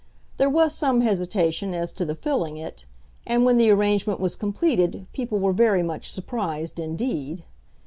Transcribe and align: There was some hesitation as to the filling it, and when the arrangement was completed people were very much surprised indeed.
There 0.37 0.49
was 0.49 0.73
some 0.73 1.01
hesitation 1.01 1.75
as 1.75 1.93
to 1.93 2.05
the 2.05 2.15
filling 2.15 2.57
it, 2.57 2.85
and 3.27 3.45
when 3.45 3.59
the 3.59 3.69
arrangement 3.69 4.19
was 4.19 4.35
completed 4.35 5.05
people 5.13 5.37
were 5.37 5.53
very 5.53 5.83
much 5.83 6.11
surprised 6.11 6.79
indeed. 6.79 7.43